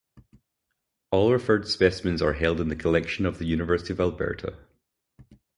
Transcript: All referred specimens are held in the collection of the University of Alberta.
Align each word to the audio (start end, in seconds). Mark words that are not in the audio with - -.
All 1.11 1.31
referred 1.31 1.67
specimens 1.67 2.23
are 2.23 2.33
held 2.33 2.59
in 2.59 2.69
the 2.69 2.75
collection 2.75 3.23
of 3.23 3.37
the 3.37 3.45
University 3.45 3.93
of 3.93 3.99
Alberta. 4.01 4.57